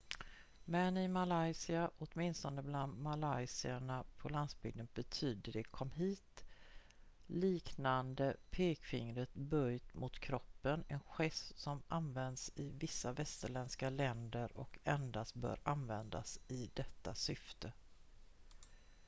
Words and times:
"men 0.65 0.97
i 0.97 1.07
malaysia 1.07 1.91
åtminstone 1.99 2.61
bland 2.63 2.97
malaysierna 3.03 4.03
på 4.17 4.29
landsbygden 4.29 4.87
betyder 4.93 5.51
det 5.51 5.63
"kom 5.63 5.91
hit" 5.91 6.43
liknande 7.27 8.35
pekfingret 8.51 9.33
böjt 9.33 9.93
mot 9.93 10.19
kroppen 10.19 10.83
en 10.87 10.99
gest 10.99 11.59
som 11.59 11.81
används 11.87 12.51
i 12.55 12.71
vissa 12.73 13.11
västerländska 13.11 13.89
länder 13.89 14.57
och 14.57 14.79
endast 14.83 15.35
bör 15.35 15.59
användas 15.63 16.39
i 16.47 16.69
detta 16.73 17.15
syfte. 17.15 17.71